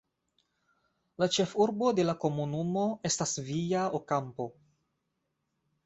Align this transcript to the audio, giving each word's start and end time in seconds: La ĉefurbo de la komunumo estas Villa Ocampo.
La 1.23 1.27
ĉefurbo 1.35 1.91
de 1.99 2.07
la 2.09 2.17
komunumo 2.25 2.89
estas 3.13 3.37
Villa 3.51 3.87
Ocampo. 4.03 4.53